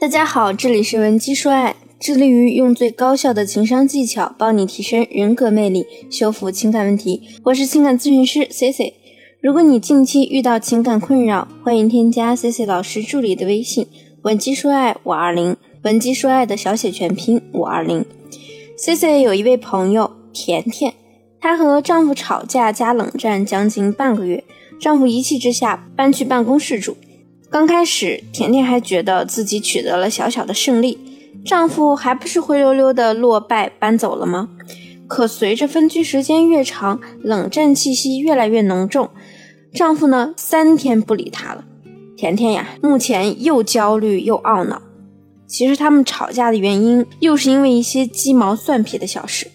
[0.00, 7.20] 大家好，这里是文姬说爱，致力于用最高效的情商技巧帮你提升人格魅力，修复情感问题。
[7.42, 8.94] 我是情感咨询师 C C。
[9.42, 13.86] 如果你近期遇到情感困扰，欢迎添加 C C 老师助理的微信
[14.22, 18.06] 文姬说爱五二零，文姬说爱的小写全拼五二零。
[18.78, 20.94] C C 有一位朋友甜甜，
[21.38, 24.42] 她和丈夫吵架加冷战将近半个月，
[24.80, 26.96] 丈夫一气之下搬去办公室住。
[27.50, 30.96] 刚开始，甜甜还觉得自己取得了小小的胜利，
[31.44, 34.48] 丈夫还不是灰溜溜的落败搬走了吗？
[35.08, 39.10] 可随着分居时间越长，冷战气息越来越浓重，
[39.74, 41.64] 丈夫呢三天不理她了。
[42.16, 44.80] 甜甜呀，目前又焦虑又懊恼。
[45.48, 49.48] 其实他们吵架的原因，又是因为一些鸡毛蒜皮的小事。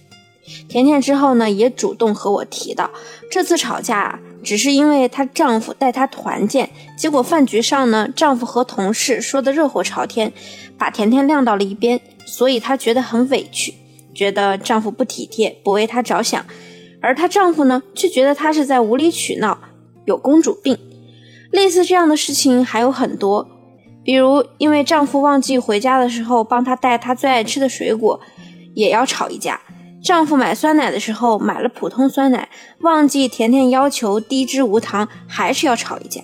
[0.68, 2.92] 甜甜之后呢，也主动和我提到，
[3.32, 4.20] 这次吵架。
[4.46, 10.32] 只是因为她丈夫带她团建，结果饭局上呢，丈夫和同事说的热火朝天，
[10.78, 13.74] 把甜甜晾到了一边，所以她觉得很委屈，
[14.14, 16.46] 觉得丈夫不体贴，不为她着想，
[17.02, 19.58] 而她丈夫呢，却觉得她是在无理取闹，
[20.06, 20.78] 有公主病。
[21.52, 23.48] 类似这样的事情还有很多，
[24.04, 28.20] 比如因为丈夫忘记回家的时候帮她带她最爱吃的水果，
[28.76, 29.60] 也要吵一架。
[30.06, 32.48] 丈夫买酸奶的时候买了普通酸奶，
[32.82, 36.22] 忘记甜甜要求低脂无糖，还是要吵一架。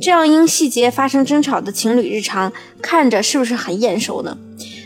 [0.00, 4.38] 这样因细节发生争吵的情侣日常，看着是不是很眼熟呢？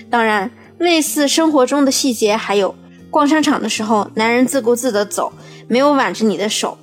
[0.08, 2.74] 当然，类似生活中的细节还有：
[3.10, 5.30] 逛商场的时候，男人自顾自地走，
[5.68, 6.78] 没有挽着你的手；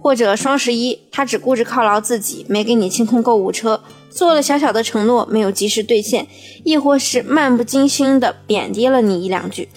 [0.00, 6.26] 或者双十一，他只顾着犒劳自己，没给你清空购物车，做了小小的承诺没有及时兑现；
[6.62, 9.68] 亦或是漫不经心地贬低了你一两句。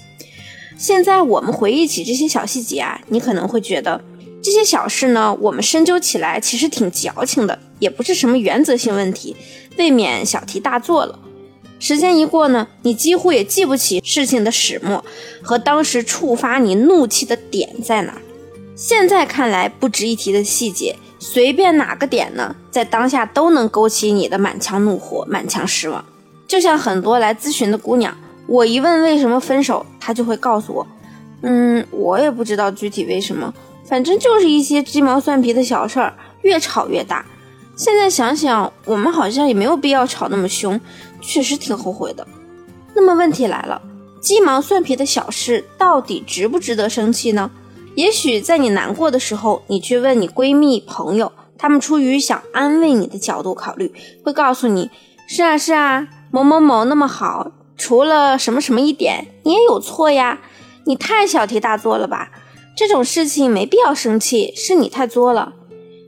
[0.79, 4.01] 现在我们回忆起这些小细节啊，你可能会觉得
[4.41, 9.35] 这些小事呢，我们深究起来其实挺矫情的，也不是什么原则性问题，
[9.77, 11.19] 未免小题大做了。
[11.79, 15.03] 时间一过呢，你几乎也记不起事情的始末
[15.43, 18.13] 和当时触发你怒气的点在哪。
[18.77, 26.05] 现在看来不值一提的细节，随便哪个点呢，在当下都能勾起你的满腔怒火、满腔失望。
[26.47, 28.17] 就像很多来咨询的姑娘。
[28.47, 30.87] 我一问为什么分手，他就会告诉我，
[31.41, 33.53] 嗯，我也不知道具体为什么，
[33.85, 37.25] 反正就是一些鸡毛蒜皮的小事儿，越吵越大。
[37.75, 40.79] 现在想想，我们好像也没有必要吵那么凶，
[41.21, 42.27] 确实挺后悔的。
[42.93, 43.81] 那么问题来了，
[44.19, 47.49] 鸡毛蒜皮的小事到底值不值得生气呢？
[47.95, 53.93] 也许在你难过的时候，你去问你闺蜜朋友，他们出于想安慰你的角度考虑，
[54.23, 54.89] 会告诉你，
[55.27, 57.51] 是啊是啊，某某某那么好。
[57.79, 60.41] 除了什么什么一点，你也有错呀！
[60.85, 62.29] 你太小题大做了吧？
[62.75, 65.53] 这种事情没必要生气，是你太作了。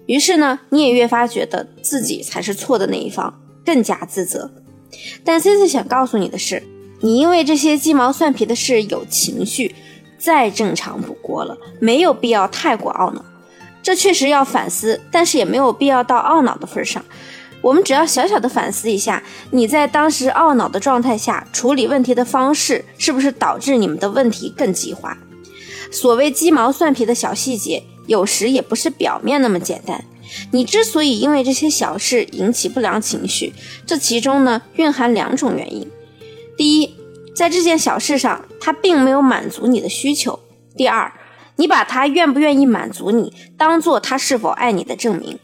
[0.06, 4.52] 于是呢，你也越发觉得自己才是错的那一方，更加自责。
[5.24, 6.62] 但 C C 想告诉你的是，
[7.00, 9.74] 你因为这些鸡毛蒜皮的事有情绪，
[10.18, 13.24] 再正常不过了，没有必要太过懊恼。
[13.82, 17.04] 这确实要反思，但是也没有必要到懊恼的份上。
[17.62, 25.18] 我们只要小小的反思一下，你在当时懊恼的状态下处理问题的方式，是不是导致你们的问题更激化？
[25.92, 30.04] 所谓鸡毛蒜皮的小细节，有时也不是表面那么简单。
[30.52, 33.54] 你之所以因为这些小事引起不良情绪，
[33.86, 35.86] 这其中呢蕴含两种原因：
[36.58, 36.96] 第一，
[37.36, 40.40] 在这件小事上，他并没有满足你的需求；
[40.78, 41.12] 第二，
[41.58, 45.38] 你把他愿不愿意满足你，当做他是否爱你的证明。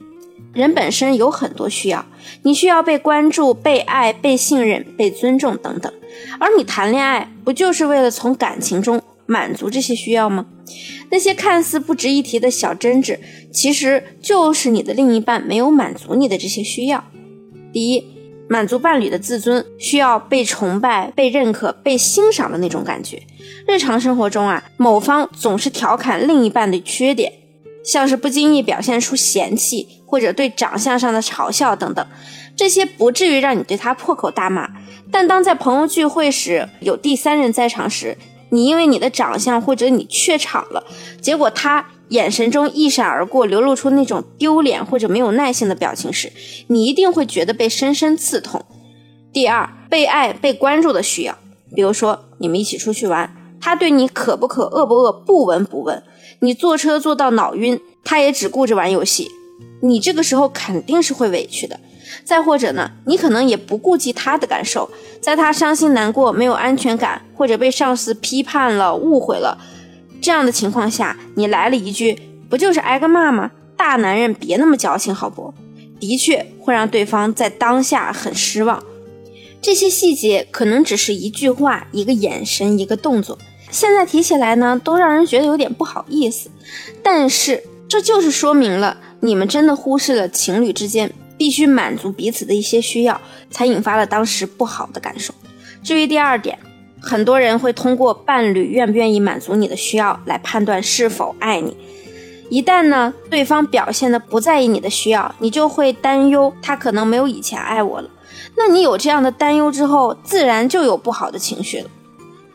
[0.57, 2.03] 人本身有很多需要，
[2.41, 5.94] 你需要被关注、被爱、被信任、被尊重等等。
[6.40, 10.47] 而你谈恋爱不就是为了从感情中满足这些需要吗？
[11.12, 13.19] 那些看似不值一提的小争执，
[13.53, 17.03] 其实就是你的另一半没有满足你的这些需要。
[17.72, 18.03] 第一，
[18.50, 23.22] 满足伴侣的自尊，需要被崇拜、被认可、被欣赏的那种感觉。
[23.68, 27.31] 日常生活中啊，某方总是调侃另一半的缺点。
[27.87, 32.05] 像是不经意表现出嫌弃，或者对长相上的嘲笑等等，
[32.53, 34.69] 这些不至于让你对他破口大骂。
[35.09, 38.17] 但当在朋友聚会时，有第三人在场时，
[38.50, 40.83] 你因为你的长相或者你怯场了，
[41.21, 46.33] 结果他眼神中一闪而过，流露出那种丢脸或者没有耐性的表情时，
[46.67, 48.65] 你一定会觉得被深深刺痛。
[49.31, 51.38] 第二，被爱、被关注的需要，
[51.73, 56.04] 比如说你们一起出去玩，他对你渴不渴、饿不饿不闻不问。
[56.39, 59.31] 你坐车坐到脑晕，他也只顾着玩游戏，
[59.81, 61.80] 你这个时候肯定是会委屈的。
[62.24, 64.89] 再或者呢，你可能也不顾及他的感受，
[65.19, 69.57] 在他伤心难过、没有安全感，或者被上司批判了、误会了
[70.21, 72.18] 这样的情况下，你来了一句，
[72.50, 73.51] 不就是挨个骂吗？
[73.75, 75.53] 大男人别那么矫情，好不？
[76.00, 78.81] 的确会让对方在当下很失望。
[79.62, 83.38] 这些细节可能只是一句话、一个眼神、一个动作，
[83.69, 86.50] 现在提起来呢，都让人觉得有点不好意思。
[87.04, 93.19] 但是这就是说明了你们真的忽视了情侣之间必须满足彼此的一些需要，
[93.50, 95.33] 才引发了当时不好的感受。
[95.83, 96.57] 至于第二点，
[97.01, 101.75] 很多人会通过伴侣愿不愿意满足你的需要来判断是否爱你。
[102.49, 108.09] 一旦呢，对方表现的不在意你的需要，你就会担忧他可能没有以前爱我了。
[108.55, 111.89] 那你有这样的担忧之后，自然就有不好的情绪了。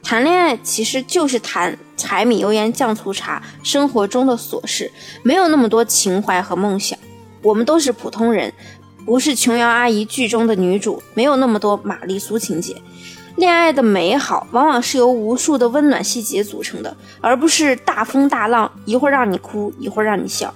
[0.02, 4.90] 谈恋爱其实就是谈柴米油盐酱醋茶，生活中的琐事，
[5.22, 6.98] 没有那么多情怀和梦想。
[7.42, 8.52] 我们都是普通人，
[9.04, 12.74] 不是琼瑶阿姨剧中的女主，没有那么多玛丽苏情节。
[13.37, 20.52] 恋爱的美好往往是由无数的温暖细节组成的，而不是大风大浪，一会儿让你哭，一会儿让你笑。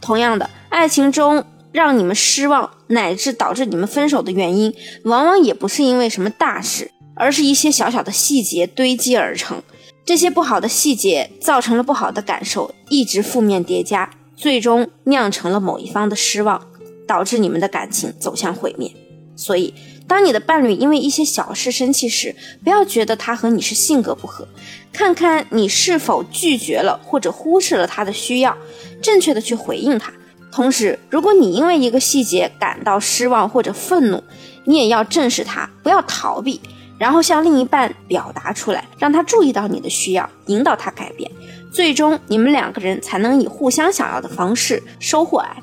[0.00, 4.74] 同样的，爱情中让你们失望，乃至导致你们分手的原因，
[5.04, 9.62] 往往也不是因为什么大事，而是一些小小的细节堆积而成。
[10.04, 16.60] 这些不好的细节造成了不好的感受，一直负面叠加，最终酿成了某一方的失望，
[17.06, 18.92] 导致你们的感情走向毁灭。
[19.36, 19.72] 所以。
[20.08, 24.46] 当你的伴侣因为一些小事生气时，不要觉得他和你是性格不合，
[24.92, 28.56] 看看你是否拒绝了或者忽视了他的需要，
[29.02, 30.12] 正确的去回应他。
[30.52, 34.22] 同时，如果你因为一个细节感到失望或者愤怒，
[34.64, 36.60] 你也要正视他，不要逃避，
[36.98, 41.30] 然后向另一半表达出来，让他注意到你的需要，引导他改变，
[41.72, 45.56] 最终你们两个人才能以互相想要的方式收获爱。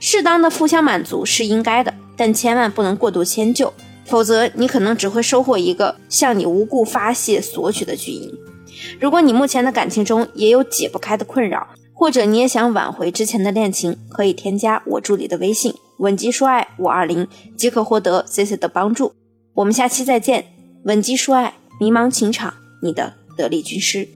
[0.00, 3.74] 适当的互相满足是应该的，但千万不能过度迁就。
[4.08, 8.32] 否则，你可能只会收获一个向你无故发泄索取的巨婴。
[8.98, 19.12] 如果你目前的感情中也有解不开的困扰，或者你也想挽回之前的恋情，可以添加我助理的微信“稳基说爱五二零”，即可获得 C C 的帮助。
[19.54, 20.46] 我们下期再见，
[20.84, 24.08] 稳基说爱，迷茫情场，你的得力军师。